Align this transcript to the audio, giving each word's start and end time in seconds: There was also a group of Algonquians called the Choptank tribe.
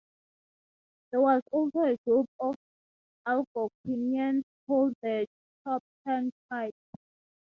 There 1.11 1.21
was 1.21 1.43
also 1.51 1.81
a 1.81 1.97
group 2.09 2.25
of 2.39 2.55
Algonquians 3.27 4.45
called 4.65 4.95
the 5.03 5.27
Choptank 5.63 6.31
tribe. 6.47 6.73